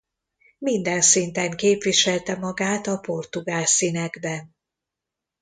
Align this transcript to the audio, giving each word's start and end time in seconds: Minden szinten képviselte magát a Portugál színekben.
Minden 0.57 1.01
szinten 1.01 1.51
képviselte 1.57 2.35
magát 2.37 2.87
a 2.87 2.97
Portugál 2.97 3.65
színekben. 3.65 4.55